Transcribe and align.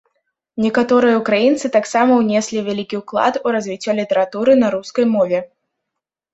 Некаторыя 0.63 1.19
ўкраінцы 1.21 1.65
таксама 1.75 2.11
ўнеслі 2.23 2.65
вялікі 2.71 2.95
ўклад 3.03 3.33
у 3.45 3.55
развіццё 3.59 3.91
літаратуры 4.03 4.59
на 4.65 4.75
рускай 4.79 5.05
мове. 5.15 5.39